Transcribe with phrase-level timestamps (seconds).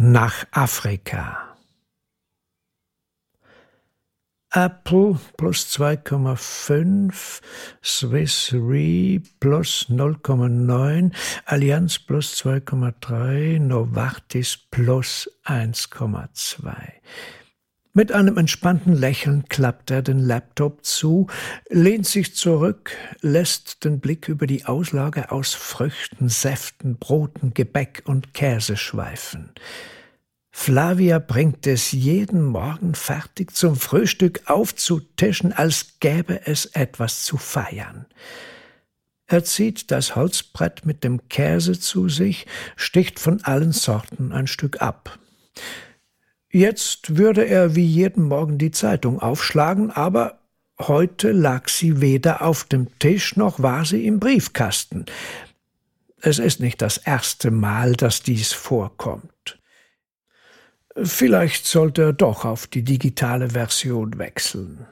[0.00, 1.56] nach Afrika.
[4.50, 7.40] Apple plus 2,5,
[7.82, 11.12] Swiss Re plus 0,9,
[11.44, 16.92] Allianz plus 2,3, Novartis plus 1,2.
[17.92, 21.26] Mit einem entspannten Lächeln klappt er den Laptop zu,
[21.70, 28.32] lehnt sich zurück, lässt den Blick über die Auslage aus Früchten, Säften, Broten, Gebäck und
[28.32, 29.50] Käse schweifen.
[30.52, 38.06] Flavia bringt es jeden Morgen fertig zum Frühstück aufzutischen, als gäbe es etwas zu feiern.
[39.26, 44.80] Er zieht das Holzbrett mit dem Käse zu sich, sticht von allen Sorten ein Stück
[44.80, 45.18] ab.
[46.52, 50.40] Jetzt würde er wie jeden Morgen die Zeitung aufschlagen, aber
[50.80, 55.06] heute lag sie weder auf dem Tisch noch war sie im Briefkasten.
[56.20, 59.58] Es ist nicht das erste Mal, dass dies vorkommt.
[60.96, 64.86] Vielleicht sollte er doch auf die digitale Version wechseln.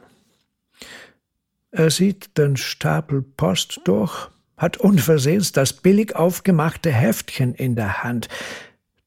[1.73, 8.29] Er sieht den Stapel Post durch, hat unversehens das billig aufgemachte Heftchen in der Hand,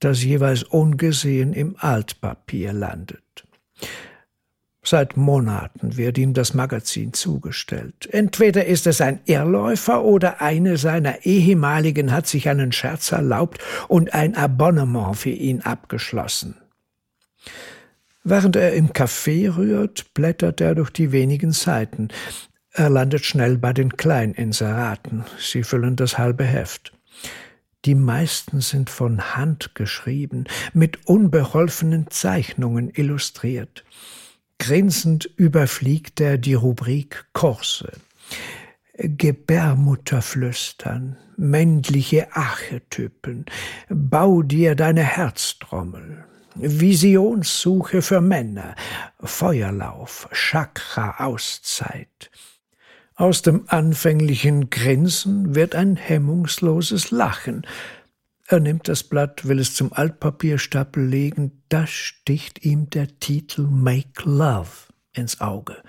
[0.01, 3.47] das jeweils ungesehen im Altpapier landet.
[4.83, 8.09] Seit Monaten wird ihm das Magazin zugestellt.
[8.11, 14.15] Entweder ist es ein Irrläufer oder eine seiner ehemaligen hat sich einen Scherz erlaubt und
[14.15, 16.55] ein Abonnement für ihn abgeschlossen.
[18.23, 22.09] Während er im Café rührt, blättert er durch die wenigen Seiten.
[22.71, 25.25] Er landet schnell bei den Kleininseraten.
[25.39, 26.91] Sie füllen das halbe Heft.
[27.85, 30.43] Die meisten sind von Hand geschrieben,
[30.73, 33.83] mit unbeholfenen Zeichnungen illustriert.
[34.59, 37.93] Grinsend überfliegt er die Rubrik Kurse.
[38.97, 43.45] Gebärmutterflüstern, männliche Archetypen,
[43.89, 46.23] bau dir deine Herztrommel,
[46.53, 48.75] Visionssuche für Männer,
[49.23, 52.29] Feuerlauf, Chakra-Auszeit.
[53.21, 57.67] Aus dem anfänglichen Grinsen wird ein hemmungsloses Lachen.
[58.47, 64.27] Er nimmt das Blatt, will es zum Altpapierstapel legen, da sticht ihm der Titel Make
[64.27, 64.71] Love
[65.13, 65.83] ins Auge.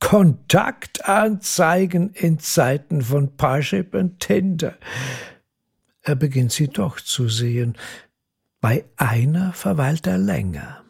[0.00, 4.76] Kontaktanzeigen in Zeiten von Parship und Tinder.
[6.02, 7.78] Er beginnt sie doch zu sehen.
[8.60, 10.82] Bei einer verweilt er länger.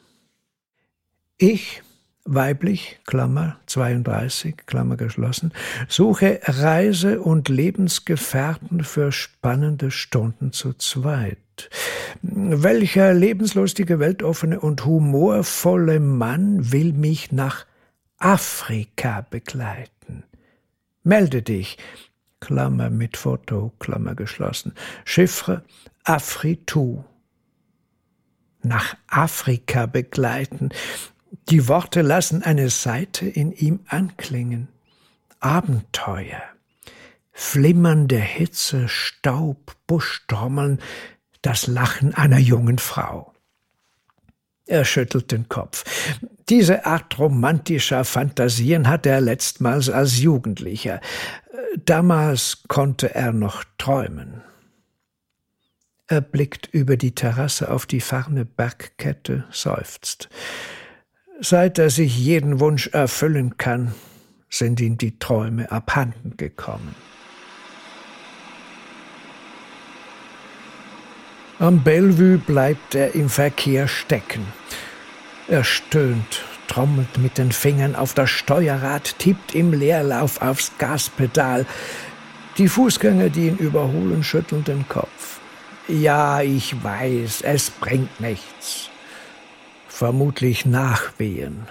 [1.36, 1.82] Ich,
[2.24, 5.52] weiblich, Klammer 32, Klammer geschlossen,
[5.88, 11.38] suche Reise- und Lebensgefährten für spannende Stunden zu zweit.
[12.22, 17.66] Welcher lebenslustige, weltoffene und humorvolle Mann will mich nach
[18.18, 20.24] Afrika begleiten?
[21.02, 21.76] Melde dich,
[22.40, 24.72] Klammer mit Foto, Klammer geschlossen,
[25.04, 25.62] Chiffre
[26.04, 27.04] Afritu
[28.62, 30.70] nach Afrika begleiten.
[31.48, 34.68] Die Worte lassen eine Seite in ihm anklingen.
[35.40, 36.42] Abenteuer,
[37.32, 40.80] flimmernde Hitze, Staub, Buschtrommeln,
[41.42, 43.32] das Lachen einer jungen Frau.
[44.66, 45.84] Er schüttelt den Kopf.
[46.48, 51.00] Diese Art romantischer Fantasien hatte er letztmals als Jugendlicher.
[51.84, 54.42] Damals konnte er noch träumen.
[56.06, 60.28] Er blickt über die Terrasse auf die ferne Bergkette, seufzt.
[61.46, 63.92] Seit er sich jeden Wunsch erfüllen kann,
[64.48, 66.94] sind ihm die Träume abhanden gekommen.
[71.58, 74.46] Am Bellevue bleibt er im Verkehr stecken.
[75.46, 81.66] Er stöhnt, trommelt mit den Fingern auf das Steuerrad, tippt im Leerlauf aufs Gaspedal.
[82.56, 85.40] Die Fußgänger, die ihn überholen, schütteln den Kopf.
[85.88, 88.88] Ja, ich weiß, es bringt nichts.
[89.96, 91.68] Vermutlich Nachwehen.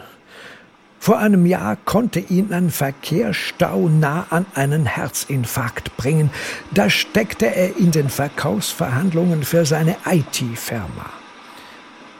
[0.97, 6.29] Vor einem Jahr konnte ihn ein Verkehrsstau nah an einen Herzinfarkt bringen.
[6.71, 11.09] Da steckte er in den Verkaufsverhandlungen für seine IT-Firma.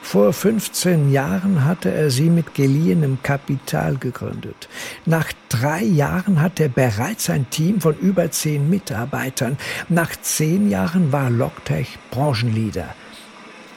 [0.02, 4.68] Vor 15 Jahren hatte er sie mit geliehenem Kapital gegründet.
[5.06, 9.56] Nach drei Jahren hatte er bereits ein Team von über zehn Mitarbeitern.
[9.88, 12.94] Nach zehn Jahren war Logtech Branchenleader.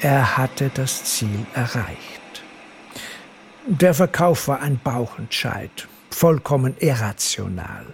[0.01, 2.16] Er hatte das Ziel erreicht.
[3.69, 7.85] Der Verkauf war ein Bauchentscheid, vollkommen irrational.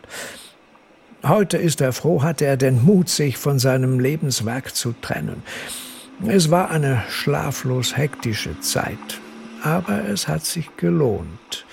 [1.24, 5.42] Heute ist er froh, hatte er den Mut, sich von seinem Lebenswerk zu trennen.
[6.28, 9.20] Es war eine schlaflos hektische Zeit,
[9.64, 11.66] aber es hat sich gelohnt.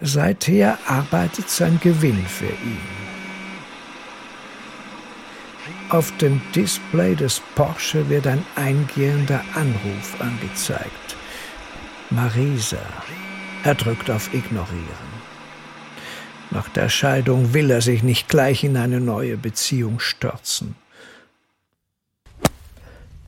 [0.00, 2.78] Seither arbeitet sein Gewinn für ihn.
[5.88, 11.16] Auf dem Display des Porsche wird ein eingehender Anruf angezeigt.
[12.10, 12.78] Marisa.
[13.64, 15.14] Er drückt auf Ignorieren.
[16.50, 20.76] Nach der Scheidung will er sich nicht gleich in eine neue Beziehung stürzen.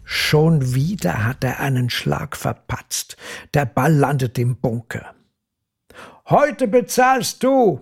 [0.04, 3.16] Schon wieder hat er einen Schlag verpatzt.
[3.54, 5.14] Der Ball landet im Bunker.
[6.28, 7.80] Heute bezahlst du,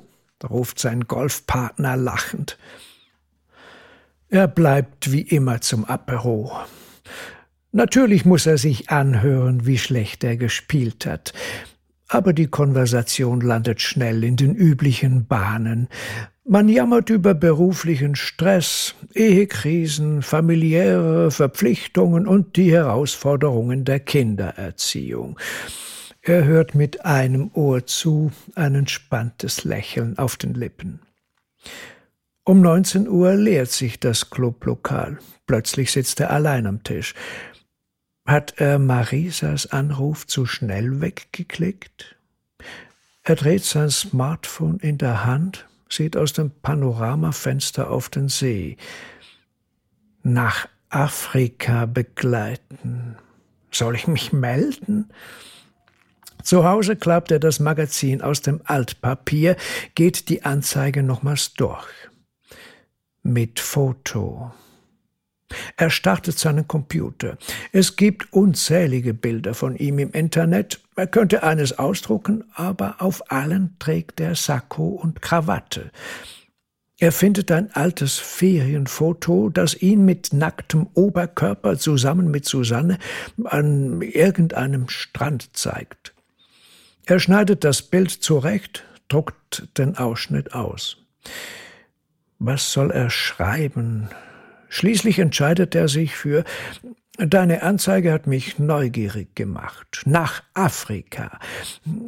[0.49, 2.57] ruft sein Golfpartner lachend.
[4.29, 6.53] Er bleibt wie immer zum Apero.
[7.73, 11.33] Natürlich muss er sich anhören, wie schlecht er gespielt hat,
[12.15, 15.89] aber die Konversation landet schnell in den üblichen Bahnen.
[16.47, 25.39] Man jammert über beruflichen Stress, Ehekrisen, familiäre Verpflichtungen und die Herausforderungen der Kindererziehung.
[26.23, 31.01] Er hört mit einem Ohr zu, ein entspanntes Lächeln auf den Lippen.
[32.45, 35.19] Um 19 Uhr leert sich das Clublokal.
[35.47, 37.15] Plötzlich sitzt er allein am Tisch.
[38.27, 42.17] Hat er Marisas Anruf zu schnell weggeklickt?
[43.23, 48.77] Er dreht sein Smartphone in der Hand, sieht aus dem Panoramafenster auf den See.
[50.23, 53.17] Nach Afrika begleiten.
[53.71, 55.11] Soll ich mich melden?
[56.43, 59.57] Zu Hause klappt er das Magazin aus dem Altpapier,
[59.95, 61.87] geht die Anzeige nochmals durch
[63.25, 64.53] mit Foto.
[65.77, 67.37] Er startet seinen Computer.
[67.73, 70.81] Es gibt unzählige Bilder von ihm im Internet.
[70.97, 75.91] Er könnte eines ausdrucken, aber auf allen trägt er Sakko und Krawatte.
[76.99, 82.99] Er findet ein altes Ferienfoto, das ihn mit nacktem Oberkörper zusammen mit Susanne
[83.45, 86.15] an irgendeinem Strand zeigt.
[87.07, 90.97] Er schneidet das Bild zurecht, druckt den Ausschnitt aus.
[92.39, 94.09] Was soll er schreiben?
[94.75, 96.43] Schließlich entscheidet er sich für
[97.17, 100.03] Deine Anzeige hat mich neugierig gemacht.
[100.05, 101.39] Nach Afrika.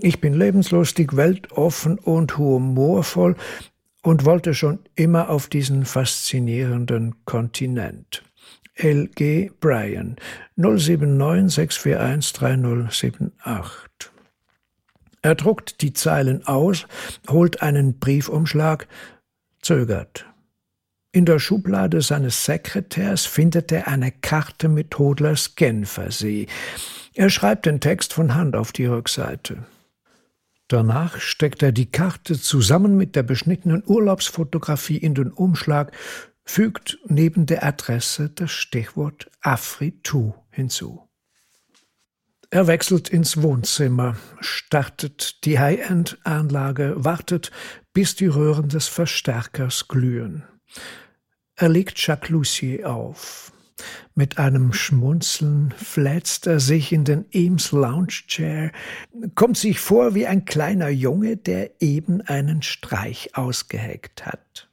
[0.00, 3.36] Ich bin lebenslustig, weltoffen und humorvoll
[4.02, 8.24] und wollte schon immer auf diesen faszinierenden Kontinent.
[8.74, 9.52] L.G.
[9.60, 10.16] Bryan
[10.56, 14.10] 079 641 3078
[15.22, 16.88] Er druckt die Zeilen aus,
[17.28, 18.88] holt einen Briefumschlag,
[19.62, 20.26] zögert.
[21.16, 26.46] In der Schublade seines Sekretärs findet er eine Karte mit Hodlers Genfersee.
[27.14, 29.64] Er schreibt den Text von Hand auf die Rückseite.
[30.68, 35.92] Danach steckt er die Karte zusammen mit der beschnittenen Urlaubsfotografie in den Umschlag,
[36.44, 41.08] fügt neben der Adresse das Stichwort Afritu hinzu.
[42.50, 47.52] Er wechselt ins Wohnzimmer, startet die High-End-Anlage, wartet,
[47.94, 50.44] bis die Röhren des Verstärkers glühen.
[51.58, 53.50] Er legt Jacques auf.
[54.14, 58.72] Mit einem Schmunzeln flätzt er sich in den Eames Lounge Chair,
[59.34, 64.68] kommt sich vor wie ein kleiner Junge, der eben einen Streich ausgeheckt hat.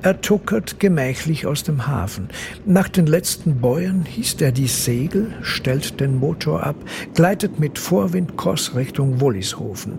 [0.00, 2.28] Er tuckert gemächlich aus dem Hafen.
[2.64, 6.76] Nach den letzten Bäuern hießt er die Segel, stellt den Motor ab,
[7.14, 9.98] gleitet mit Vorwindkurs Richtung Wollishofen.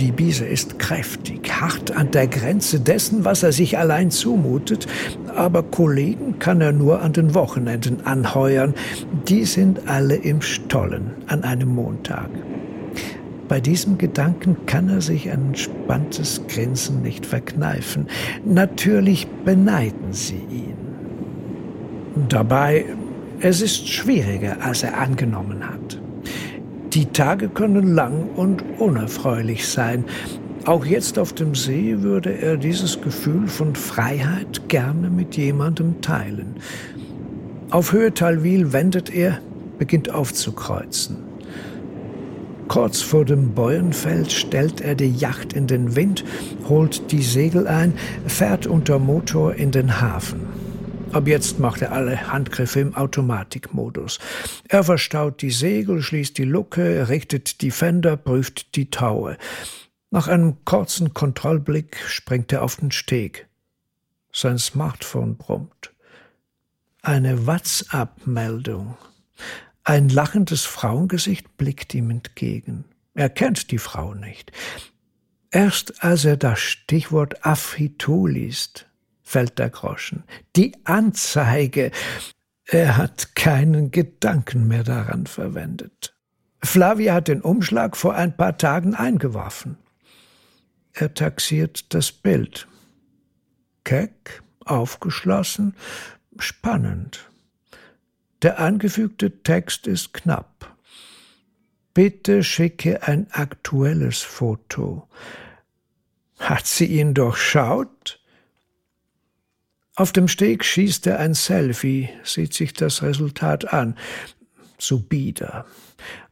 [0.00, 4.86] Die Biese ist kräftig, hart an der Grenze dessen, was er sich allein zumutet,
[5.36, 8.72] aber Kollegen kann er nur an den Wochenenden anheuern.
[9.28, 12.30] Die sind alle im Stollen an einem Montag.
[13.46, 18.08] Bei diesem Gedanken kann er sich ein entspanntes Grinsen nicht verkneifen.
[18.42, 20.78] Natürlich beneiden sie ihn.
[22.30, 22.86] Dabei,
[23.40, 26.00] es ist schwieriger, als er angenommen hat.
[26.92, 30.04] Die Tage können lang und unerfreulich sein.
[30.64, 36.56] Auch jetzt auf dem See würde er dieses Gefühl von Freiheit gerne mit jemandem teilen.
[37.70, 39.38] Auf Höhe Talwil wendet er,
[39.78, 41.18] beginnt aufzukreuzen.
[42.66, 46.24] Kurz vor dem Bäuenfeld stellt er die Yacht in den Wind,
[46.68, 47.94] holt die Segel ein,
[48.26, 50.49] fährt unter Motor in den Hafen.
[51.12, 54.20] Ab jetzt macht er alle Handgriffe im Automatikmodus.
[54.68, 59.36] Er verstaut die Segel, schließt die Luke, richtet die Fender, prüft die Taue.
[60.10, 63.48] Nach einem kurzen Kontrollblick springt er auf den Steg.
[64.32, 65.92] Sein Smartphone brummt.
[67.02, 68.96] Eine WhatsApp-Meldung.
[69.82, 72.84] Ein lachendes Frauengesicht blickt ihm entgegen.
[73.14, 74.52] Er kennt die Frau nicht.
[75.50, 78.86] Erst als er das Stichwort Afritu liest,
[79.30, 80.24] fällt der Groschen.
[80.56, 81.92] Die Anzeige.
[82.66, 86.16] Er hat keinen Gedanken mehr daran verwendet.
[86.62, 89.78] Flavia hat den Umschlag vor ein paar Tagen eingeworfen.
[90.92, 92.66] Er taxiert das Bild.
[93.84, 95.76] Keck, aufgeschlossen,
[96.38, 97.30] spannend.
[98.42, 100.76] Der angefügte Text ist knapp.
[101.94, 105.08] Bitte schicke ein aktuelles Foto.
[106.38, 108.19] Hat sie ihn durchschaut?
[110.00, 113.98] Auf dem Steg schießt er ein Selfie, sieht sich das Resultat an.
[114.78, 115.66] Zu bieder.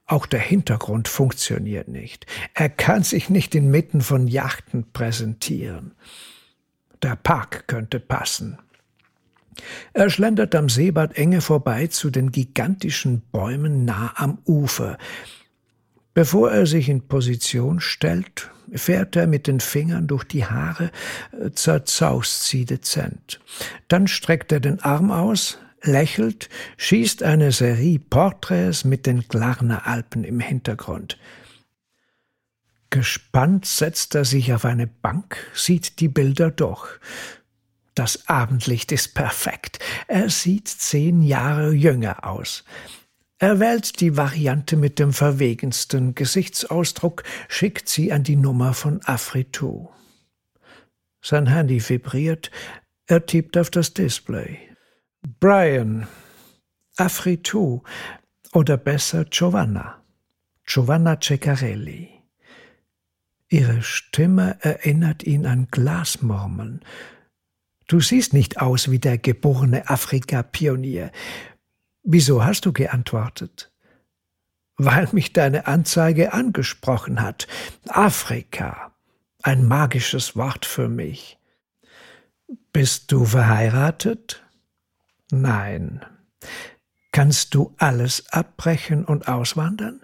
[0.06, 2.24] Auch der Hintergrund funktioniert nicht.
[2.54, 5.92] Er kann sich nicht inmitten von Yachten präsentieren.
[7.02, 8.56] Der Park könnte passen.
[9.92, 14.96] Er schlendert am Seebad enge vorbei zu den gigantischen Bäumen nah am Ufer.
[16.18, 20.90] Bevor er sich in Position stellt, fährt er mit den Fingern durch die Haare,
[21.30, 23.38] äh, zerzaust sie dezent.
[23.86, 30.24] Dann streckt er den Arm aus, lächelt, schießt eine Serie Porträts mit den Glarner Alpen
[30.24, 31.18] im Hintergrund.
[32.90, 36.98] Gespannt setzt er sich auf eine Bank, sieht die Bilder durch.
[37.94, 39.78] Das Abendlicht ist perfekt.
[40.08, 42.64] Er sieht zehn Jahre jünger aus.
[43.40, 49.88] Er wählt die Variante mit dem verwegensten Gesichtsausdruck, schickt sie an die Nummer von Afritu.
[51.22, 52.50] Sein Handy vibriert,
[53.06, 54.58] er tippt auf das Display.
[55.38, 56.08] Brian,
[56.96, 57.82] Afritu
[58.52, 60.02] oder besser Giovanna,
[60.66, 62.10] Giovanna Ceccarelli.
[63.48, 66.84] Ihre Stimme erinnert ihn an Glasmurmeln.
[67.86, 71.10] Du siehst nicht aus wie der geborene Afrika-Pionier.
[72.10, 73.70] Wieso hast du geantwortet?
[74.78, 77.46] Weil mich deine Anzeige angesprochen hat.
[77.86, 78.94] Afrika.
[79.42, 81.38] Ein magisches Wort für mich.
[82.72, 84.42] Bist du verheiratet?
[85.30, 86.02] Nein.
[87.12, 90.00] Kannst du alles abbrechen und auswandern?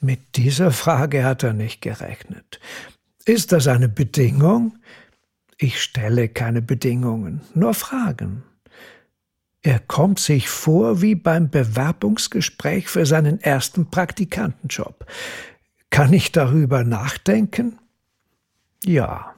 [0.00, 2.60] Mit dieser Frage hat er nicht gerechnet.
[3.24, 4.76] Ist das eine Bedingung?
[5.56, 8.44] Ich stelle keine Bedingungen, nur Fragen.
[9.62, 15.06] Er kommt sich vor wie beim Bewerbungsgespräch für seinen ersten Praktikantenjob.
[15.90, 17.78] Kann ich darüber nachdenken?
[18.84, 19.34] Ja.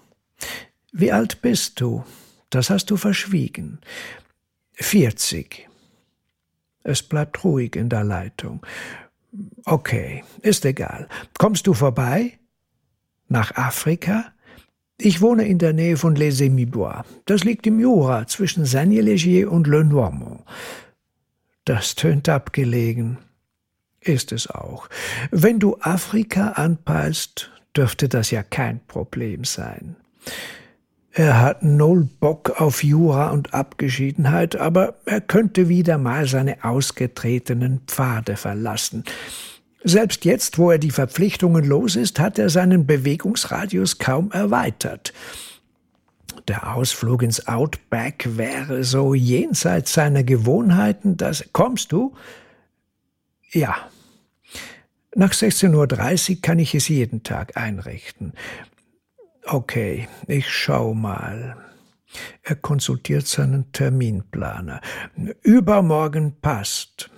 [0.92, 2.04] Wie alt bist du?
[2.48, 3.80] Das hast du verschwiegen.
[4.72, 5.68] Vierzig.
[6.84, 8.64] Es bleibt ruhig in der Leitung.
[9.64, 11.08] Okay, ist egal.
[11.38, 12.38] Kommst du vorbei?
[13.28, 14.32] Nach Afrika?
[14.96, 17.02] Ich wohne in der Nähe von Les Émibois.
[17.24, 20.42] Das liegt im Jura zwischen Sagny-Légier und Le Noirmont.
[21.64, 23.18] Das tönt abgelegen.
[24.00, 24.88] Ist es auch.
[25.30, 29.96] Wenn du Afrika anpeilst, dürfte das ja kein Problem sein.
[31.16, 37.82] Er hat null Bock auf Jura und Abgeschiedenheit, aber er könnte wieder mal seine ausgetretenen
[37.86, 39.04] Pfade verlassen.
[39.86, 45.12] Selbst jetzt, wo er die Verpflichtungen los ist, hat er seinen Bewegungsradius kaum erweitert.
[46.48, 51.44] Der Ausflug ins Outback wäre so jenseits seiner Gewohnheiten, dass.
[51.52, 52.14] Kommst du?
[53.50, 53.76] Ja.
[55.14, 58.32] Nach 16.30 Uhr kann ich es jeden Tag einrichten.
[59.44, 61.56] Okay, ich schau mal.
[62.42, 64.80] Er konsultiert seinen Terminplaner.
[65.42, 67.10] Übermorgen passt.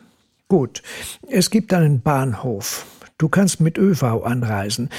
[0.49, 0.83] Gut,
[1.29, 2.87] es gibt einen Bahnhof.
[3.19, 4.91] Du kannst mit ÖV anreisen.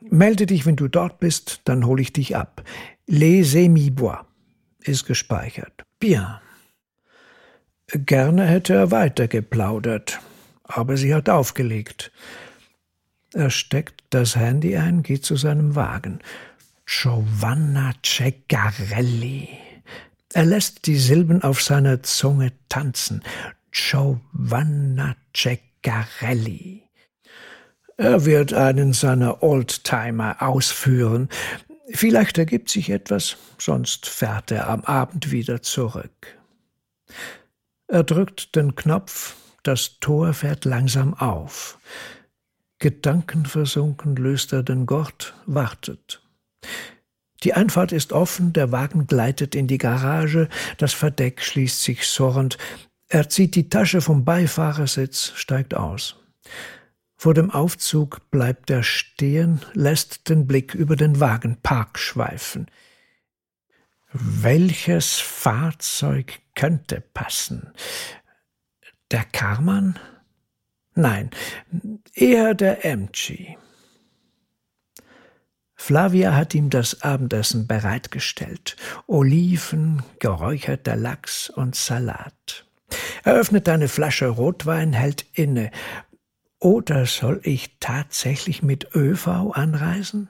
[0.00, 2.62] Melde dich, wenn du dort bist, dann hole ich dich ab.
[3.06, 4.24] Les Émibois
[4.80, 5.84] ist gespeichert.
[5.98, 6.26] Bien.
[7.88, 10.20] Gerne hätte er weiter geplaudert,
[10.62, 12.12] aber sie hat aufgelegt.
[13.34, 16.20] Er steckt das Handy ein, geht zu seinem Wagen.
[16.86, 19.48] Giovanna Ceccarelli.
[20.32, 23.22] Er lässt die Silben auf seiner Zunge tanzen.
[23.74, 26.84] Giovanna Ceccarelli.
[27.96, 31.28] Er wird einen seiner Oldtimer ausführen.
[31.92, 36.38] Vielleicht ergibt sich etwas, sonst fährt er am Abend wieder zurück.
[37.88, 41.78] Er drückt den Knopf, das Tor fährt langsam auf.
[42.78, 46.22] Gedankenversunken löst er den Gurt, wartet.
[47.42, 52.56] Die Einfahrt ist offen, der Wagen gleitet in die Garage, das Verdeck schließt sich surrend,
[53.08, 56.16] er zieht die Tasche vom Beifahrersitz, steigt aus.
[57.16, 62.66] Vor dem Aufzug bleibt er stehen, lässt den Blick über den Wagenpark schweifen.
[64.12, 67.72] Welches Fahrzeug könnte passen?
[69.10, 69.98] Der Karmann?
[70.94, 71.30] Nein,
[72.14, 73.56] eher der MG.
[75.74, 78.76] Flavia hat ihm das Abendessen bereitgestellt.
[79.06, 82.63] Oliven, geräucherter Lachs und Salat.
[83.22, 85.70] Er öffnet eine Flasche Rotwein, hält inne.
[86.58, 90.28] Oder soll ich tatsächlich mit ÖV anreisen?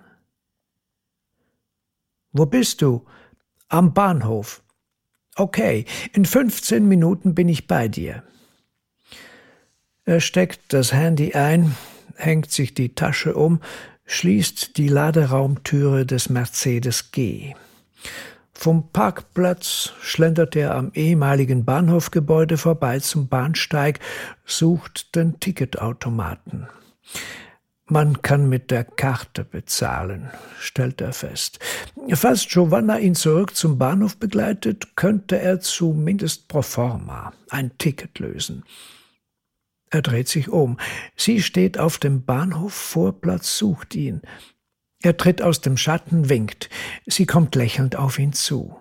[2.32, 3.04] Wo bist du?
[3.68, 4.62] Am Bahnhof.
[5.36, 8.22] Okay, in 15 Minuten bin ich bei dir.
[10.04, 11.74] Er steckt das Handy ein,
[12.16, 13.60] hängt sich die Tasche um,
[14.04, 17.54] schließt die Laderaumtüre des Mercedes G.
[18.64, 24.00] Vom Parkplatz schlendert er am ehemaligen Bahnhofgebäude vorbei zum Bahnsteig,
[24.46, 26.68] sucht den Ticketautomaten.
[27.84, 31.58] Man kann mit der Karte bezahlen, stellt er fest.
[32.14, 38.64] Falls Giovanna ihn zurück zum Bahnhof begleitet, könnte er zumindest pro forma ein Ticket lösen.
[39.90, 40.78] Er dreht sich um.
[41.16, 44.22] Sie steht auf dem Bahnhofvorplatz, sucht ihn.
[45.04, 46.70] Er tritt aus dem Schatten, winkt.
[47.04, 48.74] Sie kommt lächelnd auf ihn zu.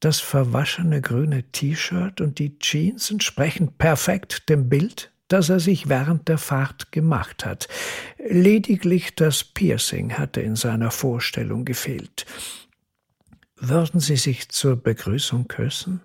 [0.00, 6.28] Das verwaschene grüne T-Shirt und die Jeans entsprechen perfekt dem Bild, das er sich während
[6.28, 7.68] der Fahrt gemacht hat.
[8.16, 12.24] Lediglich das Piercing hatte in seiner Vorstellung gefehlt.
[13.56, 16.00] Würden sie sich zur Begrüßung küssen?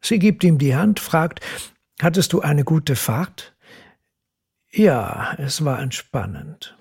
[0.00, 1.44] Sie gibt ihm die Hand, fragt,
[2.00, 3.56] Hattest du eine gute Fahrt?
[4.70, 6.76] Ja, es war entspannend.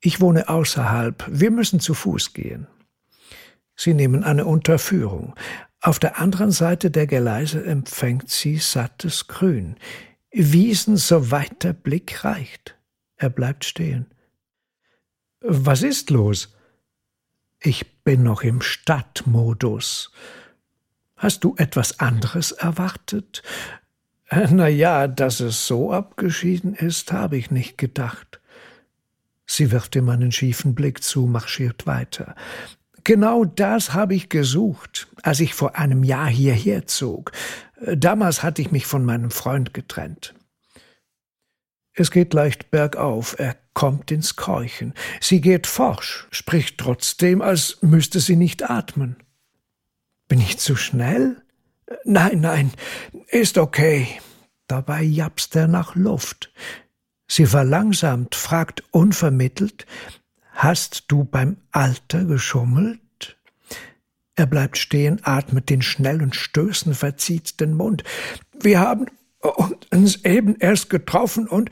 [0.00, 2.66] Ich wohne außerhalb, wir müssen zu Fuß gehen.
[3.76, 5.34] Sie nehmen eine Unterführung.
[5.80, 9.76] Auf der anderen Seite der Geleise empfängt sie sattes Grün.
[10.30, 12.76] Wiesen, soweit der Blick reicht.
[13.16, 14.06] Er bleibt stehen.
[15.40, 16.54] Was ist los?
[17.58, 20.12] Ich bin noch im Stadtmodus.
[21.16, 23.42] Hast du etwas anderes erwartet?
[24.30, 28.29] Na ja, dass es so abgeschieden ist, habe ich nicht gedacht.
[29.52, 32.36] Sie wirft ihm einen schiefen Blick zu, marschiert weiter.
[33.02, 37.32] Genau das habe ich gesucht, als ich vor einem Jahr hierher zog.
[37.84, 40.34] Damals hatte ich mich von meinem Freund getrennt.
[41.94, 44.94] Es geht leicht bergauf, er kommt ins Keuchen.
[45.20, 49.16] Sie geht forsch, spricht trotzdem, als müsste sie nicht atmen.
[50.28, 51.42] Bin ich zu schnell?
[52.04, 52.70] Nein, nein,
[53.26, 54.06] ist okay.
[54.68, 56.52] Dabei japst er nach Luft.
[57.32, 59.86] Sie verlangsamt, fragt unvermittelt,
[60.52, 63.38] Hast du beim Alter geschummelt?
[64.34, 68.02] Er bleibt stehen, atmet den schnellen Stößen, verzieht den Mund.
[68.60, 69.06] Wir haben
[69.90, 71.70] uns eben erst getroffen und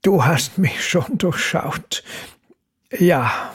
[0.00, 2.02] du hast mich schon durchschaut.
[2.90, 3.52] Ja,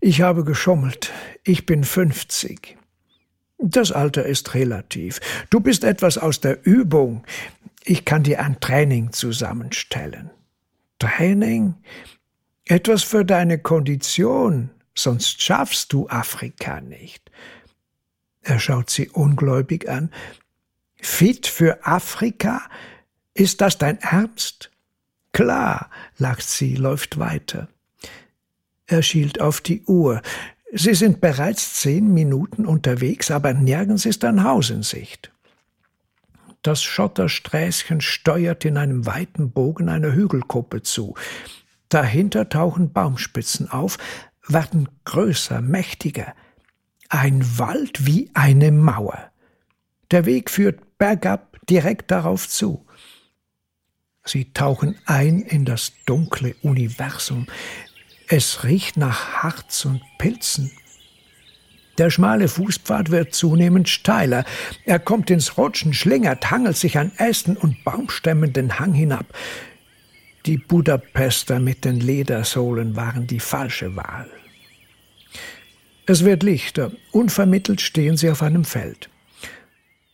[0.00, 1.10] ich habe geschummelt.
[1.42, 2.78] Ich bin fünfzig.
[3.58, 5.20] Das Alter ist relativ.
[5.50, 7.24] Du bist etwas aus der Übung.
[7.84, 10.30] Ich kann dir ein Training zusammenstellen.
[11.02, 11.74] Training?
[12.64, 17.28] Etwas für deine Kondition, sonst schaffst du Afrika nicht.
[18.42, 20.12] Er schaut sie ungläubig an.
[21.00, 22.62] Fit für Afrika?
[23.34, 24.70] Ist das dein Ernst?
[25.32, 27.66] Klar, lacht sie, läuft weiter.
[28.86, 30.22] Er schielt auf die Uhr.
[30.72, 35.31] Sie sind bereits zehn Minuten unterwegs, aber nirgends ist ein Haus in Sicht.
[36.62, 41.14] Das Schottersträßchen steuert in einem weiten Bogen einer Hügelkuppe zu.
[41.88, 43.98] Dahinter tauchen Baumspitzen auf,
[44.46, 46.34] werden größer, mächtiger.
[47.08, 49.30] Ein Wald wie eine Mauer.
[50.12, 52.86] Der Weg führt bergab direkt darauf zu.
[54.24, 57.46] Sie tauchen ein in das dunkle Universum.
[58.28, 60.70] Es riecht nach Harz und Pilzen.
[61.98, 64.44] Der schmale Fußpfad wird zunehmend steiler.
[64.84, 69.26] Er kommt ins Rutschen, schlingert, hangelt sich an Ästen und Baumstämmen den Hang hinab.
[70.46, 74.28] Die Budapester mit den Ledersohlen waren die falsche Wahl.
[76.06, 76.92] Es wird lichter.
[77.12, 79.08] Unvermittelt stehen sie auf einem Feld.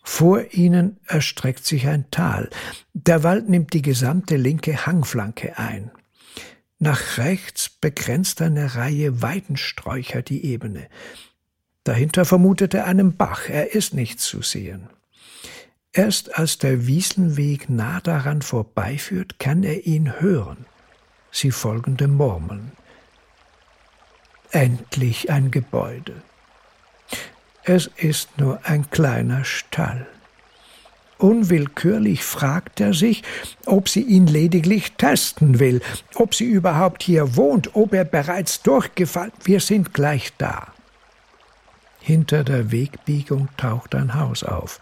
[0.03, 2.51] Vor ihnen erstreckt sich ein Tal.
[2.93, 5.91] Der Wald nimmt die gesamte linke Hangflanke ein.
[6.79, 10.89] Nach rechts begrenzt eine Reihe Weidensträucher die Ebene.
[11.89, 14.91] Dahinter vermutet er einen Bach, er ist nicht zu sehen.
[15.95, 20.67] Erst als der Wiesenweg nah daran vorbeiführt, kann er ihn hören.
[21.31, 22.73] Sie folgen dem Murmeln.
[24.51, 26.13] Endlich ein Gebäude.
[27.65, 30.07] Es ist nur ein kleiner Stall.
[31.17, 33.23] Unwillkürlich fragt er sich,
[33.65, 35.81] ob sie ihn lediglich testen will,
[36.17, 39.33] ob sie überhaupt hier wohnt, ob er bereits durchgefallen.
[39.43, 40.75] Wir sind gleich da.
[42.09, 44.81] Hinter der Wegbiegung taucht ein Haus auf.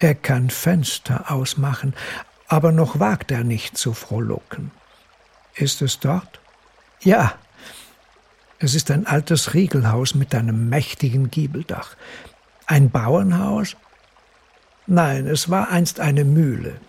[0.00, 1.94] Er kann Fenster ausmachen,
[2.48, 4.72] aber noch wagt er nicht zu frohlocken.
[5.54, 6.40] Ist es dort?
[7.02, 7.36] Ja.
[8.58, 11.94] Es ist ein altes Riegelhaus mit einem mächtigen Giebeldach.
[12.66, 13.76] Ein Bauernhaus?
[14.88, 16.80] Nein, es war einst eine Mühle.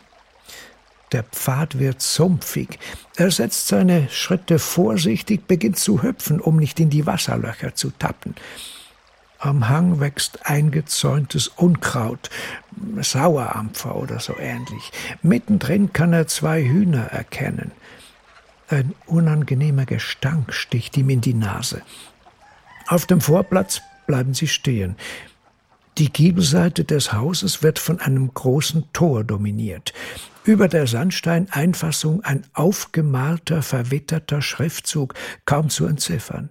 [1.11, 2.79] Der Pfad wird sumpfig.
[3.15, 8.33] Er setzt seine Schritte vorsichtig, beginnt zu hüpfen, um nicht in die Wasserlöcher zu tappen.
[9.39, 12.29] Am Hang wächst eingezäuntes Unkraut,
[13.01, 14.91] Sauerampfer oder so ähnlich.
[15.21, 17.71] Mittendrin kann er zwei Hühner erkennen.
[18.69, 21.81] Ein unangenehmer Gestank sticht ihm in die Nase.
[22.87, 24.95] Auf dem Vorplatz bleiben sie stehen.
[25.97, 29.93] Die Giebelseite des Hauses wird von einem großen Tor dominiert.
[30.43, 35.13] Über der Sandsteineinfassung ein aufgemalter, verwitterter Schriftzug,
[35.45, 36.49] kaum zu entziffern.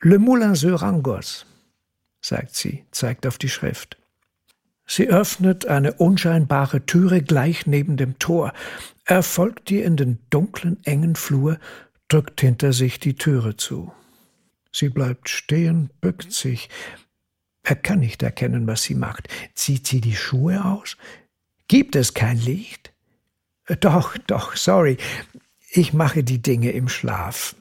[0.00, 1.44] Le Moulin sur Angos,
[2.22, 3.98] sagt sie, zeigt auf die Schrift.
[4.86, 8.52] Sie öffnet eine unscheinbare Türe gleich neben dem Tor.
[9.04, 11.58] Er folgt ihr in den dunklen, engen Flur,
[12.08, 13.92] drückt hinter sich die Türe zu.
[14.70, 16.68] Sie bleibt stehen, bückt sich.
[17.62, 19.28] Er kann nicht erkennen, was sie macht.
[19.54, 20.96] Zieht sie die Schuhe aus?
[21.68, 22.92] Gibt es kein Licht?
[23.80, 24.96] Doch, doch, sorry.
[25.70, 27.54] Ich mache die Dinge im Schlaf.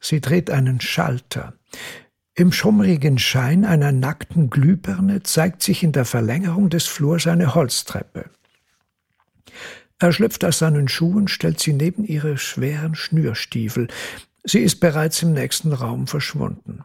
[0.00, 1.54] Sie dreht einen Schalter.
[2.38, 8.30] Im schummrigen Schein einer nackten Glühbirne zeigt sich in der Verlängerung des Flurs eine Holztreppe.
[9.98, 13.88] Er schlüpft aus seinen Schuhen, stellt sie neben ihre schweren Schnürstiefel.
[14.44, 16.84] Sie ist bereits im nächsten Raum verschwunden.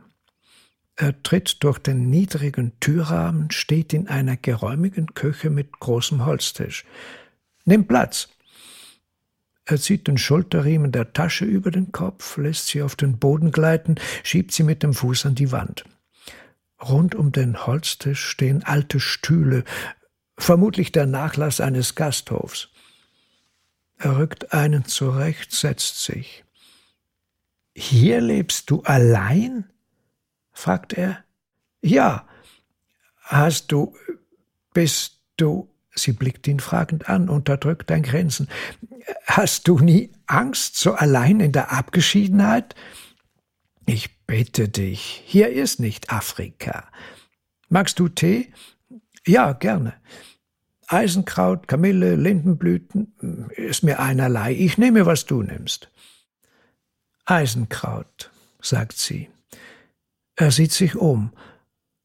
[0.96, 6.84] Er tritt durch den niedrigen Türrahmen, steht in einer geräumigen Küche mit großem Holztisch.
[7.66, 8.28] Nimm Platz.
[9.65, 13.95] Er zieht den Schulterriemen der Tasche über den Kopf, lässt sie auf den Boden gleiten,
[14.23, 15.86] schiebt sie mit dem Fuß an die Wand.
[16.82, 19.63] Rund um den Holztisch stehen alte Stühle,
[20.38, 22.69] vermutlich der Nachlass eines Gasthofs.
[23.97, 26.43] Er rückt einen zurecht, setzt sich.
[27.73, 29.69] Hier lebst du allein?
[30.52, 31.23] fragt er.
[31.82, 32.28] Ja.
[33.21, 33.95] Hast du,
[34.73, 38.48] bist du Sie blickt ihn fragend an, unterdrückt ein Grinsen.
[39.26, 42.76] Hast du nie Angst, so allein in der Abgeschiedenheit?
[43.86, 46.90] Ich bitte dich, hier ist nicht Afrika.
[47.70, 48.52] Magst du Tee?
[49.26, 49.94] Ja, gerne.
[50.88, 54.54] Eisenkraut, Kamille, Lindenblüten, ist mir einerlei.
[54.54, 55.90] Ich nehme, was du nimmst.
[57.26, 59.30] Eisenkraut, sagt sie.
[60.36, 61.32] Er sieht sich um.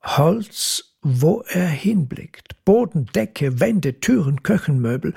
[0.02, 2.64] Holz wo er hinblickt.
[2.64, 5.14] Boden, Decke, Wände, Türen, Köchenmöbel.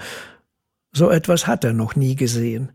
[0.94, 2.72] So etwas hat er noch nie gesehen.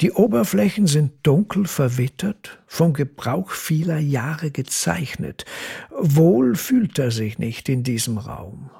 [0.00, 5.44] Die Oberflächen sind dunkel verwittert, vom Gebrauch vieler Jahre gezeichnet.
[5.90, 8.70] Wohl fühlt er sich nicht in diesem Raum.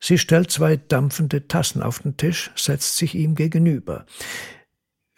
[0.00, 4.06] Sie stellt zwei dampfende Tassen auf den Tisch, setzt sich ihm gegenüber.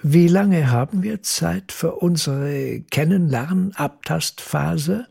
[0.02, 5.06] Wie lange haben wir Zeit für unsere Kennenlern-Abtastphase?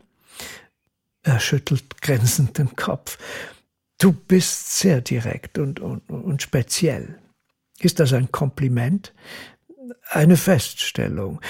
[1.28, 3.18] Er schüttelt grenzend den Kopf.
[3.98, 7.18] Du bist sehr direkt und, und, und speziell.
[7.80, 9.12] Ist das ein Kompliment?
[10.08, 11.42] Eine Feststellung.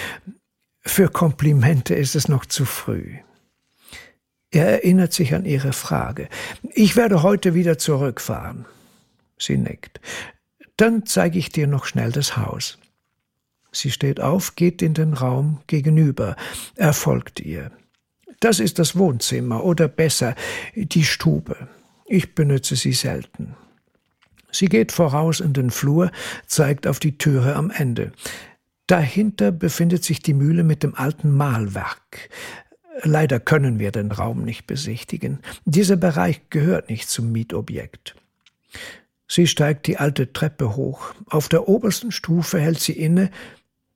[0.80, 3.18] Für Komplimente ist es noch zu früh.
[4.50, 6.28] Er erinnert sich an ihre Frage.
[6.72, 8.66] Ich werde heute wieder zurückfahren.
[9.38, 10.00] Sie nickt.
[10.76, 12.78] Dann zeige ich dir noch schnell das Haus.
[13.70, 16.34] Sie steht auf, geht in den Raum gegenüber.
[16.74, 17.70] Er folgt ihr.
[18.40, 20.34] Das ist das Wohnzimmer oder besser
[20.74, 21.68] die Stube.
[22.06, 23.56] Ich benütze sie selten.
[24.50, 26.10] Sie geht voraus in den Flur,
[26.46, 28.12] zeigt auf die Türe am Ende.
[28.86, 32.30] Dahinter befindet sich die Mühle mit dem alten Mahlwerk.
[33.02, 35.40] Leider können wir den Raum nicht besichtigen.
[35.66, 38.16] Dieser Bereich gehört nicht zum Mietobjekt.
[39.28, 41.14] Sie steigt die alte Treppe hoch.
[41.26, 43.30] Auf der obersten Stufe hält sie inne,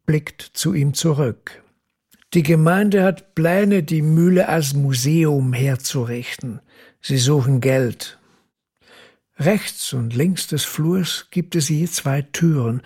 [0.04, 1.61] blickt zu ihm zurück.
[2.34, 6.60] Die Gemeinde hat Pläne, die Mühle als Museum herzurichten.
[7.02, 8.18] Sie suchen Geld.
[9.38, 12.80] Rechts und links des Flurs gibt es je zwei Türen.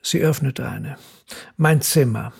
[0.00, 0.96] Sie öffnet eine.
[1.56, 2.32] Mein Zimmer.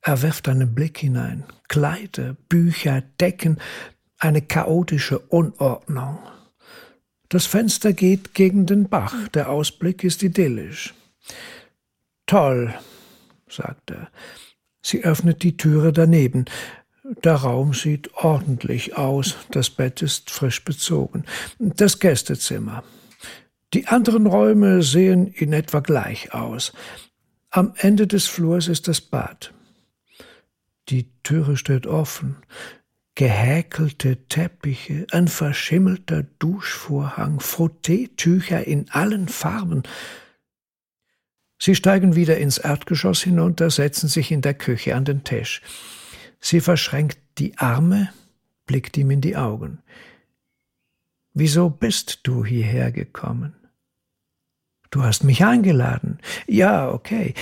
[0.00, 1.44] Er wirft einen Blick hinein.
[1.68, 3.58] Kleider, Bücher, Decken,
[4.18, 6.18] eine chaotische Unordnung.
[7.28, 9.28] Das Fenster geht gegen den Bach.
[9.34, 10.94] Der Ausblick ist idyllisch.
[12.26, 12.72] Toll,
[13.48, 14.08] sagt er.
[14.84, 16.44] Sie öffnet die Türe daneben.
[17.24, 21.24] Der Raum sieht ordentlich aus, das Bett ist frisch bezogen.
[21.58, 22.84] Das Gästezimmer.
[23.72, 26.72] Die anderen Räume sehen in etwa gleich aus.
[27.50, 29.54] Am Ende des Flurs ist das Bad.
[30.90, 32.36] Die Türe steht offen.
[33.14, 39.84] Gehäkelte Teppiche, ein verschimmelter Duschvorhang, Frotteetücher in allen Farben,
[41.64, 45.62] Sie steigen wieder ins Erdgeschoss hinunter, setzen sich in der Küche an den Tisch.
[46.38, 48.12] Sie verschränkt die Arme,
[48.66, 49.78] blickt ihm in die Augen.
[51.32, 53.54] Wieso bist du hierher gekommen?
[54.90, 56.18] Du hast mich eingeladen.
[56.46, 57.32] Ja, okay.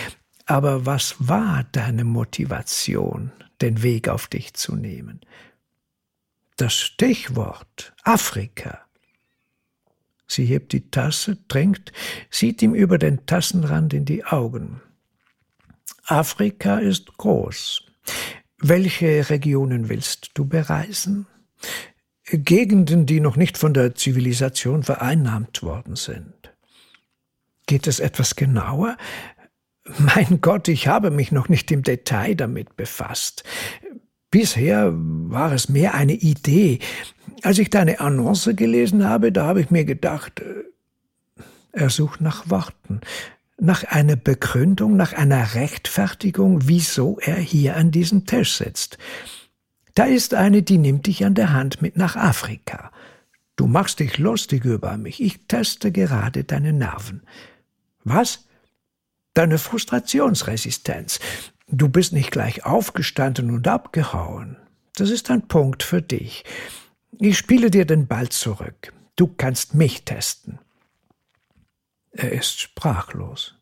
[0.47, 5.19] Aber was war deine Motivation, den Weg auf dich zu nehmen.
[6.57, 8.87] Das Stichwort Afrika.
[10.33, 11.93] Sie hebt die Tasse, trinkt,
[12.31, 14.81] sieht ihm über den Tassenrand in die Augen.
[16.05, 17.85] Afrika ist groß.
[18.59, 21.27] Welche Regionen willst du bereisen?
[22.25, 26.35] Gegenden, die noch nicht von der Zivilisation vereinnahmt worden sind.
[27.67, 28.97] Geht es etwas genauer?
[29.99, 33.45] Mein Gott, ich habe mich noch nicht im Detail damit befasst.
[34.31, 36.79] Bisher war es mehr eine Idee.
[37.43, 42.49] Als ich deine Annonce gelesen habe, da habe ich mir gedacht, äh, er sucht nach
[42.49, 43.01] Worten,
[43.59, 48.99] nach einer Begründung, nach einer Rechtfertigung, wieso er hier an diesem Tisch sitzt.
[49.95, 52.93] Da ist eine, die nimmt dich an der Hand mit nach Afrika.
[53.57, 57.23] Du machst dich lustig über mich, ich teste gerade deine Nerven.
[58.05, 58.47] Was?
[59.35, 61.21] Deine Frustrationsresistenz.
[61.69, 64.57] Du bist nicht gleich aufgestanden und abgehauen.
[64.95, 66.45] Das ist ein Punkt für dich.
[67.19, 68.93] Ich spiele dir den Ball zurück.
[69.17, 70.59] Du kannst mich testen.
[72.11, 73.57] Er ist sprachlos.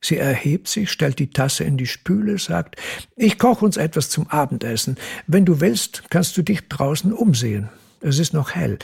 [0.00, 2.76] Sie erhebt sich, stellt die Tasse in die Spüle, sagt,
[3.16, 4.96] ich koche uns etwas zum Abendessen.
[5.26, 7.68] Wenn du willst, kannst du dich draußen umsehen.
[8.00, 8.78] Es ist noch hell.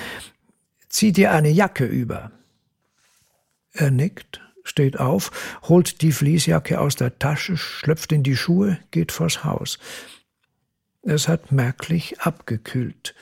[0.88, 2.32] Zieh dir eine Jacke über.
[3.72, 5.30] Er nickt, steht auf,
[5.62, 9.78] holt die Fließjacke aus der Tasche, schlüpft in die Schuhe, geht vors Haus.
[11.02, 13.14] Es hat merklich abgekühlt.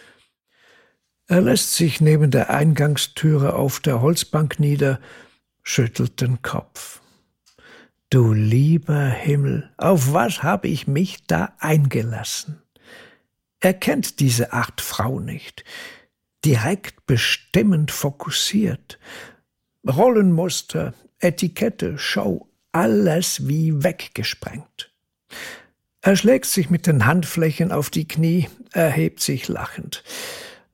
[1.33, 5.01] Er lässt sich neben der Eingangstüre auf der Holzbank nieder,
[5.62, 7.01] schüttelt den Kopf.
[8.11, 12.61] Du lieber Himmel, auf was habe ich mich da eingelassen?
[13.61, 15.64] Er kennt diese Art Frau nicht,
[16.45, 18.99] direkt bestimmend fokussiert,
[19.88, 24.92] Rollenmuster, Etikette, Show, alles wie weggesprengt.
[26.03, 30.05] Er schlägt sich mit den Handflächen auf die Knie, erhebt sich lachend.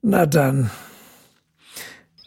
[0.01, 0.69] Na dann.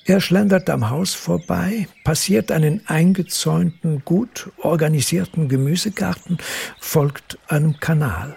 [0.05, 6.37] Er schlendert am Haus vorbei, passiert einen eingezäunten, gut organisierten Gemüsegarten,
[6.81, 8.37] folgt einem Kanal.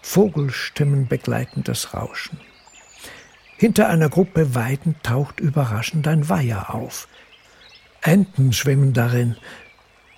[0.00, 2.40] Vogelstimmen begleiten das Rauschen.
[3.58, 7.08] Hinter einer Gruppe Weiden taucht überraschend ein Weiher auf.
[8.00, 9.36] Enten schwimmen darin.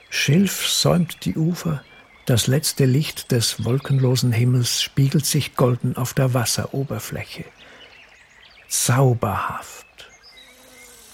[0.08, 1.82] Schilf säumt die Ufer,
[2.26, 7.44] das letzte Licht des wolkenlosen Himmels spiegelt sich golden auf der Wasseroberfläche.
[8.68, 9.86] Zauberhaft.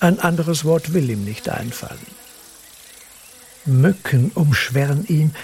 [0.00, 2.06] Ein anderes Wort will ihm nicht einfallen.
[3.64, 5.34] Mücken umschwärren ihn.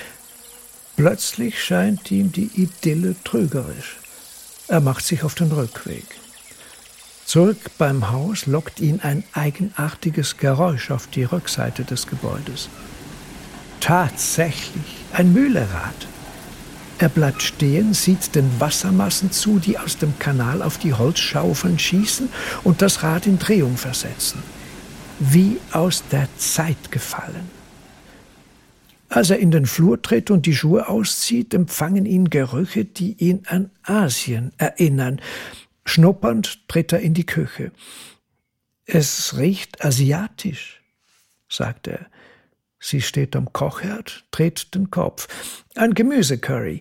[0.96, 3.96] Plötzlich scheint ihm die Idylle trügerisch.
[4.68, 6.04] Er macht sich auf den Rückweg.
[7.24, 12.68] Zurück beim Haus lockt ihn ein eigenartiges Geräusch auf die Rückseite des Gebäudes.
[13.80, 16.08] Tatsächlich ein Mühlerad.
[17.00, 22.28] Er bleibt stehen, sieht den Wassermassen zu, die aus dem Kanal auf die Holzschaufeln schießen
[22.62, 24.42] und das Rad in Drehung versetzen.
[25.18, 27.48] Wie aus der Zeit gefallen.
[29.08, 33.44] Als er in den Flur tritt und die Schuhe auszieht, empfangen ihn Gerüche, die ihn
[33.46, 35.22] an Asien erinnern,
[35.86, 37.72] Schnuppernd tritt er in die Küche.
[38.84, 40.82] Es riecht asiatisch,
[41.48, 42.09] sagt er.
[42.80, 45.28] Sie steht am Kochherd, dreht den Kopf.
[45.76, 46.80] Ein Gemüsecurry.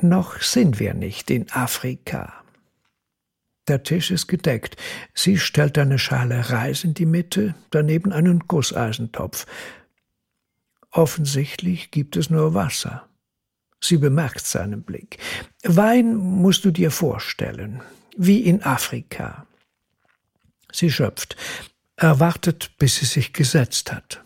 [0.00, 2.34] Noch sind wir nicht in Afrika.
[3.68, 4.76] Der Tisch ist gedeckt.
[5.14, 9.46] Sie stellt eine Schale Reis in die Mitte, daneben einen Gusseisentopf.
[10.90, 13.06] Offensichtlich gibt es nur Wasser.
[13.80, 15.18] Sie bemerkt seinen Blick.
[15.62, 17.82] Wein musst du dir vorstellen
[18.16, 19.46] wie in Afrika.
[20.72, 21.36] Sie schöpft.
[21.94, 24.22] Er wartet, bis sie sich gesetzt hat.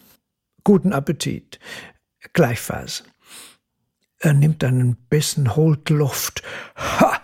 [0.65, 1.59] Guten Appetit.
[2.33, 3.05] Gleichfalls.
[4.19, 6.43] Er nimmt einen Bissen, holt Luft.
[6.77, 7.21] Ha!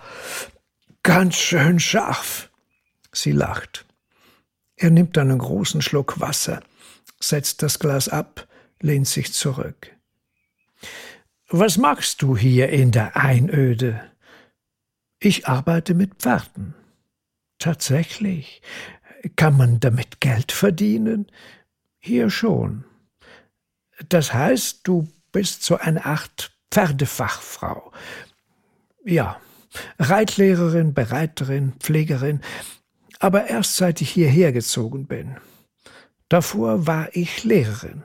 [1.05, 2.51] Ganz schön scharf.
[3.12, 3.87] Sie lacht.
[4.77, 6.62] Er nimmt einen großen Schluck Wasser,
[7.20, 8.46] setzt das Glas ab,
[8.81, 9.96] lehnt sich zurück.
[11.48, 14.01] Was machst du hier in der Einöde?
[15.18, 16.74] Ich arbeite mit Pferden.
[17.59, 18.62] Tatsächlich.
[19.35, 21.27] Kann man damit Geld verdienen?
[21.98, 22.85] Hier schon.
[24.08, 27.92] Das heißt, du bist so eine Art Pferdefachfrau.
[29.04, 29.40] Ja,
[29.98, 32.40] Reitlehrerin, Bereiterin, Pflegerin,
[33.18, 35.37] aber erst seit ich hierher gezogen bin.
[36.28, 38.02] Davor war ich Lehrerin.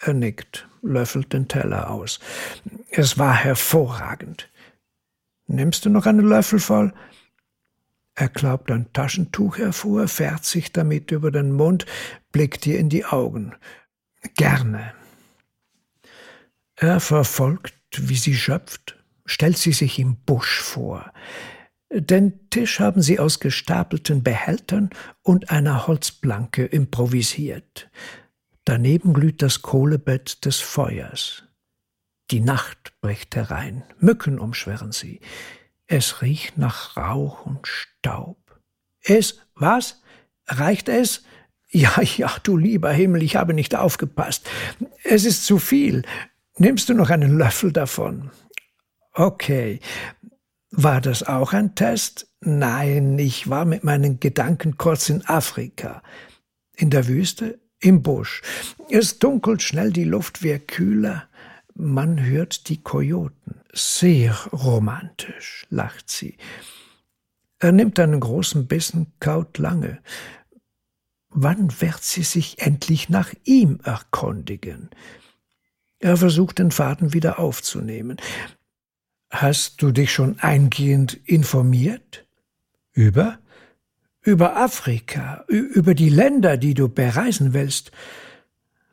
[0.00, 2.20] Er nickt, löffelt den Teller aus.
[2.90, 4.48] Es war hervorragend.
[5.46, 6.92] Nimmst du noch einen Löffel voll?
[8.14, 11.86] Er klaubt ein Taschentuch hervor, fährt sich damit über den Mund,
[12.32, 13.54] blickt ihr in die Augen.
[14.36, 14.92] Gerne.
[16.76, 21.12] Er verfolgt, wie sie schöpft, stellt sie sich im Busch vor.
[21.90, 24.90] Den Tisch haben sie aus gestapelten Behältern
[25.22, 27.90] und einer Holzplanke improvisiert.
[28.64, 31.44] Daneben glüht das Kohlebett des Feuers.
[32.30, 35.20] Die Nacht bricht herein, Mücken umschwirren sie.
[35.86, 38.60] Es riecht nach Rauch und Staub.
[39.00, 40.02] Es, was?
[40.46, 41.24] Reicht es?
[41.70, 44.48] Ja, ja, du lieber Himmel, ich habe nicht aufgepasst.
[45.04, 46.02] Es ist zu viel.
[46.56, 48.30] Nimmst du noch einen Löffel davon?
[49.12, 49.80] Okay.
[50.70, 52.26] War das auch ein Test?
[52.40, 56.02] Nein, ich war mit meinen Gedanken kurz in Afrika.
[56.76, 57.58] In der Wüste?
[57.80, 58.42] Im Busch.
[58.90, 61.28] Es dunkelt schnell, die Luft wird kühler.
[61.74, 63.60] Man hört die Kojoten.
[63.72, 66.36] Sehr romantisch, lacht sie.
[67.60, 70.00] Er nimmt einen großen Bissen, kaut lange.
[71.40, 74.90] Wann wird sie sich endlich nach ihm erkundigen?
[76.00, 78.16] Er versucht den Faden wieder aufzunehmen.
[79.30, 82.26] Hast du dich schon eingehend informiert?
[82.92, 83.38] Über?
[84.20, 87.92] Über Afrika, über die Länder, die du bereisen willst?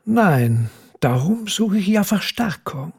[0.05, 2.93] Nein, darum suche ich ja Verstärkung.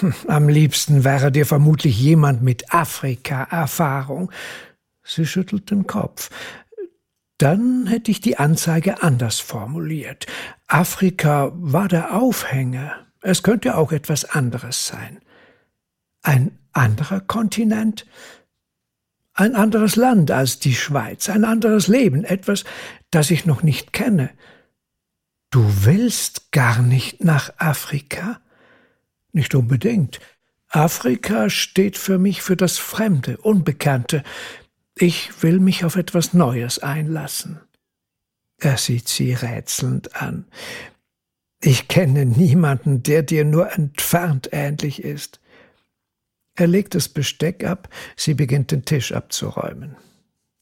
[0.00, 4.30] Hm, am liebsten wäre dir vermutlich jemand mit Afrika-Erfahrung.
[5.02, 6.28] Sie schüttelt den Kopf.
[7.38, 10.26] Dann hätte ich die Anzeige anders formuliert.
[10.66, 13.06] Afrika war der Aufhänger.
[13.22, 15.20] Es könnte auch etwas anderes sein.
[16.22, 18.06] Ein anderer Kontinent?
[19.34, 22.64] Ein anderes Land als die Schweiz, ein anderes Leben, etwas,
[23.12, 24.30] das ich noch nicht kenne.
[25.50, 28.40] Du willst gar nicht nach Afrika?
[29.32, 30.18] Nicht unbedingt.
[30.68, 34.22] Afrika steht für mich für das Fremde, Unbekannte.
[35.00, 37.60] Ich will mich auf etwas Neues einlassen.
[38.58, 40.46] Er sieht sie rätselnd an.
[41.62, 45.40] Ich kenne niemanden, der dir nur entfernt ähnlich ist.
[46.56, 49.96] Er legt das Besteck ab, sie beginnt den Tisch abzuräumen.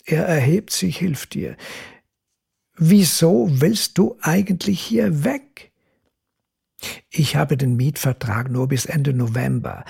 [0.04, 1.56] Er erhebt sich, hilft ihr.
[2.76, 5.65] Wieso willst du eigentlich hier weg?
[7.10, 9.84] Ich habe den Mietvertrag nur bis Ende November.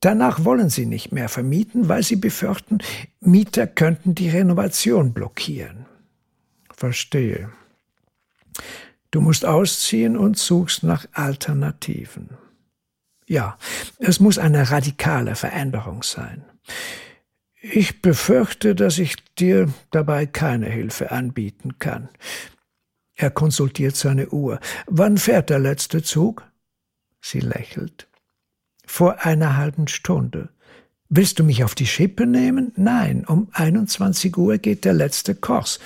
[0.00, 2.78] Danach wollen sie nicht mehr vermieten, weil sie befürchten,
[3.20, 5.86] Mieter könnten die Renovation blockieren.
[6.74, 7.50] Verstehe.
[9.10, 12.30] Du musst ausziehen und suchst nach Alternativen.
[13.26, 13.58] Ja,
[13.98, 16.44] es muss eine radikale Veränderung sein.
[17.60, 22.08] Ich befürchte, dass ich dir dabei keine Hilfe anbieten kann.
[23.20, 24.60] Er konsultiert seine Uhr.
[24.86, 26.46] Wann fährt der letzte Zug?
[27.20, 28.06] Sie lächelt.
[28.86, 30.50] Vor einer halben Stunde.
[31.08, 32.72] Willst du mich auf die Schippe nehmen?
[32.76, 35.80] Nein, um 21 Uhr geht der letzte Kurs.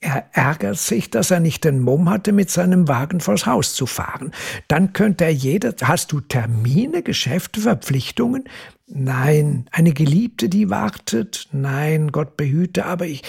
[0.00, 3.86] Er ärgert sich, dass er nicht den Mumm hatte, mit seinem Wagen vors Haus zu
[3.86, 4.32] fahren.
[4.68, 5.74] Dann könnte er jeder.
[5.82, 8.44] Hast du Termine, Geschäfte, Verpflichtungen?
[8.86, 9.66] Nein.
[9.70, 11.48] Eine Geliebte, die wartet?
[11.52, 13.22] Nein, Gott behüte, aber ich.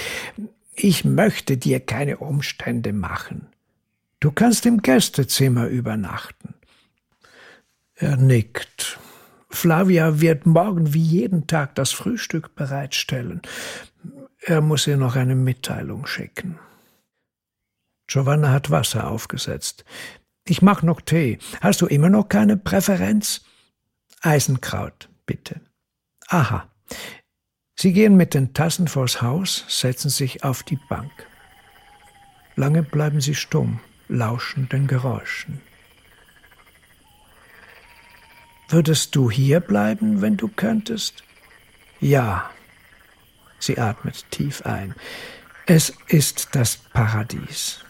[0.76, 3.48] Ich möchte dir keine Umstände machen.
[4.20, 6.56] Du kannst im Gästezimmer übernachten.
[7.96, 9.00] Er nickt.
[9.50, 13.42] Flavia wird morgen wie jeden Tag das Frühstück bereitstellen.
[14.40, 16.58] Er muss ihr noch eine Mitteilung schicken.
[18.08, 19.86] Giovanna hat Wasser aufgesetzt.
[20.46, 21.38] Ich mach noch Tee.
[21.62, 23.46] Hast du immer noch keine Präferenz?
[24.22, 25.62] Eisenkraut, bitte.
[26.28, 26.68] Aha.
[27.84, 31.12] Sie gehen mit den Tassen vors Haus, setzen sich auf die Bank.
[32.56, 35.60] Lange bleiben sie stumm, lauschen den Geräuschen.
[38.70, 41.26] Würdest du hier bleiben, wenn du könntest?
[42.00, 42.50] Ja,
[43.60, 44.96] Sie atmet tief ein.
[45.66, 47.84] Es ist das Paradies.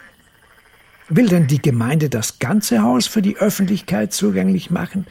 [1.07, 5.05] Will denn die Gemeinde das ganze Haus für die Öffentlichkeit zugänglich machen?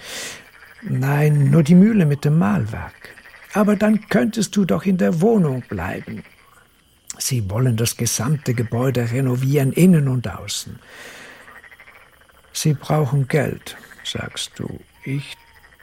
[0.83, 3.21] Nein, nur die Mühle mit dem Mahlwerk.
[3.55, 6.25] Aber dann könntest du doch in der Wohnung bleiben.
[7.19, 10.79] Sie wollen das gesamte Gebäude renovieren, innen und außen.
[12.53, 14.81] Sie brauchen Geld, sagst du.
[15.05, 15.37] Ich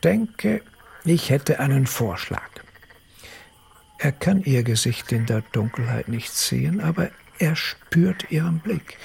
[0.04, 0.62] denke,
[1.06, 2.50] ich hätte einen Vorschlag.
[3.98, 8.98] Er kann ihr Gesicht in der Dunkelheit nicht sehen, aber er spürt ihren Blick.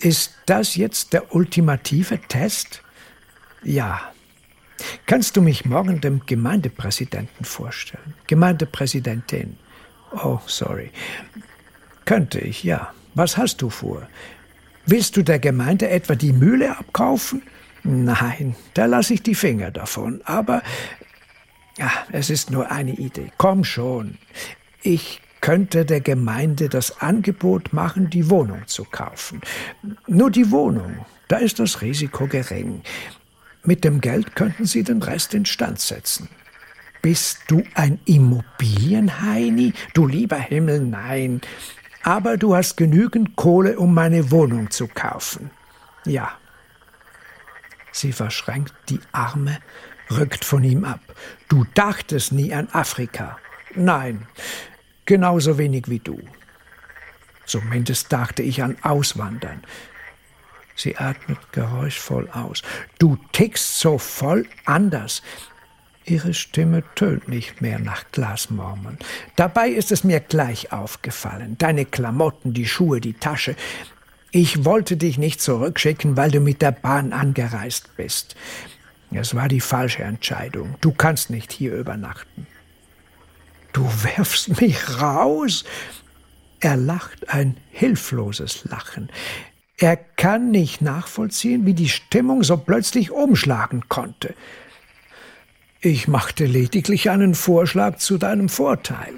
[0.00, 2.82] Ist das jetzt der ultimative Test?
[3.62, 4.11] Ja.
[5.06, 8.14] Kannst du mich morgen dem Gemeindepräsidenten vorstellen?
[8.26, 9.56] Gemeindepräsidentin.
[10.12, 10.90] Oh, sorry.
[12.04, 12.92] Könnte ich, ja.
[13.14, 14.08] Was hast du vor?
[14.86, 17.42] Willst du der Gemeinde etwa die Mühle abkaufen?
[17.84, 20.20] Nein, da lasse ich die Finger davon.
[20.24, 20.62] Aber
[21.78, 23.32] ja, es ist nur eine Idee.
[23.38, 24.18] Komm schon.
[24.82, 29.40] Ich könnte der Gemeinde das Angebot machen, die Wohnung zu kaufen.
[30.06, 31.04] Nur die Wohnung.
[31.28, 32.82] Da ist das Risiko gering.
[33.64, 36.28] Mit dem Geld könnten Sie den Rest instand setzen.
[37.00, 39.72] Bist du ein Immobilienheini?
[39.94, 41.40] Du lieber Himmel, nein.
[42.02, 45.50] Aber du hast genügend Kohle, um meine Wohnung zu kaufen.
[46.04, 46.32] Ja.
[47.92, 49.58] Sie verschränkt die Arme,
[50.10, 51.00] rückt von ihm ab.
[51.48, 53.38] Du dachtest nie an Afrika.
[53.74, 54.26] Nein,
[55.04, 56.20] genauso wenig wie du.
[57.46, 59.62] Zumindest dachte ich an Auswandern.
[60.82, 62.62] Sie atmet geräuschvoll aus.
[62.98, 65.22] Du tickst so voll anders.
[66.04, 68.98] Ihre Stimme tönt nicht mehr nach Glasmormeln.
[69.36, 71.56] Dabei ist es mir gleich aufgefallen.
[71.58, 73.54] Deine Klamotten, die Schuhe, die Tasche.
[74.32, 78.34] Ich wollte dich nicht zurückschicken, weil du mit der Bahn angereist bist.
[79.12, 80.74] Es war die falsche Entscheidung.
[80.80, 82.48] Du kannst nicht hier übernachten.
[83.72, 85.64] Du wirfst mich raus?
[86.58, 89.10] Er lacht ein hilfloses Lachen.
[89.78, 94.34] Er kann nicht nachvollziehen, wie die Stimmung so plötzlich umschlagen konnte.
[95.80, 99.14] Ich machte lediglich einen Vorschlag zu deinem Vorteil.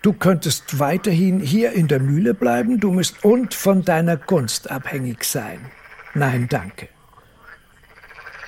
[0.00, 5.24] Du könntest weiterhin hier in der Mühle bleiben, du müsst und von deiner Gunst abhängig
[5.24, 5.60] sein.
[6.14, 6.88] Nein, danke.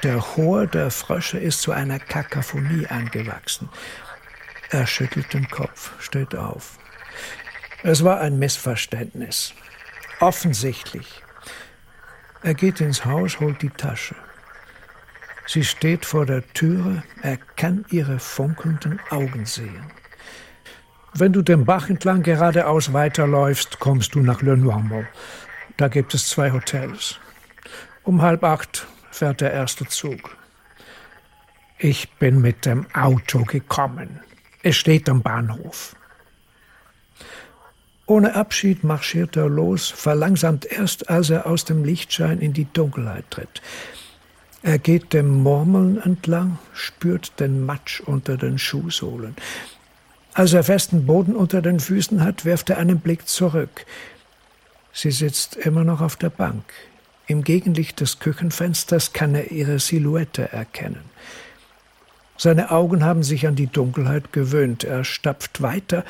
[0.02, 3.68] Der Chor der Frösche ist zu einer Kakaphonie angewachsen.
[4.70, 6.78] Er schüttelt den Kopf, steht auf.
[7.82, 9.54] Es war ein Missverständnis.
[10.20, 11.22] Offensichtlich.
[12.42, 14.14] Er geht ins Haus, holt die Tasche.
[15.46, 19.92] Sie steht vor der Türe, er kann ihre funkelnden Augen sehen.
[21.14, 25.06] Wenn du den Bach entlang geradeaus weiterläufst, kommst du nach Le Noirmont.
[25.76, 27.18] Da gibt es zwei Hotels.
[28.02, 30.36] Um halb acht fährt der erste Zug.
[31.78, 34.20] Ich bin mit dem Auto gekommen.
[34.62, 35.94] Es steht am Bahnhof.
[38.06, 43.24] Ohne Abschied marschiert er los, verlangsamt erst, als er aus dem Lichtschein in die Dunkelheit
[43.30, 43.60] tritt.
[44.62, 49.34] Er geht dem Murmeln entlang, spürt den Matsch unter den Schuhsohlen.
[50.34, 53.86] Als er festen Boden unter den Füßen hat, wirft er einen Blick zurück.
[54.92, 56.64] Sie sitzt immer noch auf der Bank.
[57.26, 61.02] Im Gegenlicht des Küchenfensters kann er ihre Silhouette erkennen.
[62.36, 64.84] Seine Augen haben sich an die Dunkelheit gewöhnt.
[64.84, 66.04] Er stapft weiter,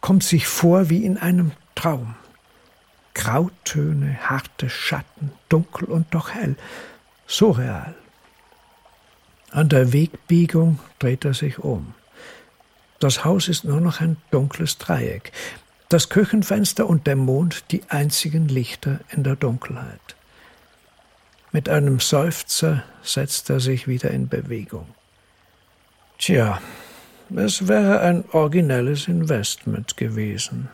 [0.00, 2.14] kommt sich vor wie in einem Traum.
[3.14, 6.56] Grautöne, harte Schatten, dunkel und doch hell
[7.26, 7.94] surreal.
[9.50, 11.94] An der Wegbiegung dreht er sich um.
[12.98, 15.32] Das Haus ist nur noch ein dunkles Dreieck,
[15.88, 20.16] das Küchenfenster und der Mond die einzigen Lichter in der Dunkelheit.
[21.52, 24.86] Mit einem Seufzer setzt er sich wieder in Bewegung.
[26.18, 26.60] Tja,
[27.36, 30.68] es wäre ein originelles Investment gewesen.